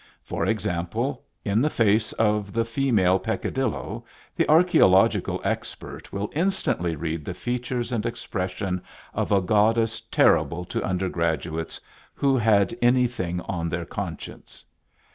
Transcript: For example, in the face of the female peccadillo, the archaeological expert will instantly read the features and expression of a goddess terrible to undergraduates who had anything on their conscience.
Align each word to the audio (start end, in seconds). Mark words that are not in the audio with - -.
For 0.23 0.47
example, 0.47 1.23
in 1.45 1.61
the 1.61 1.69
face 1.69 2.11
of 2.13 2.53
the 2.53 2.65
female 2.65 3.19
peccadillo, 3.19 4.03
the 4.35 4.49
archaeological 4.49 5.39
expert 5.43 6.11
will 6.11 6.31
instantly 6.33 6.95
read 6.95 7.23
the 7.23 7.35
features 7.35 7.91
and 7.91 8.03
expression 8.03 8.81
of 9.13 9.31
a 9.31 9.41
goddess 9.41 10.01
terrible 10.09 10.65
to 10.65 10.83
undergraduates 10.83 11.79
who 12.15 12.35
had 12.35 12.75
anything 12.81 13.41
on 13.41 13.69
their 13.69 13.85
conscience. 13.85 14.65